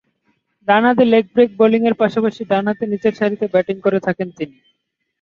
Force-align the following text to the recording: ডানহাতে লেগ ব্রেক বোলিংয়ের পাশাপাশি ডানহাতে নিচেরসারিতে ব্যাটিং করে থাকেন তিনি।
ডানহাতে 0.67 1.03
লেগ 1.05 1.25
ব্রেক 1.33 1.49
বোলিংয়ের 1.59 1.95
পাশাপাশি 2.01 2.41
ডানহাতে 2.51 2.83
নিচেরসারিতে 2.91 3.45
ব্যাটিং 3.53 3.75
করে 3.85 3.99
থাকেন 4.07 4.27
তিনি। 4.37 4.57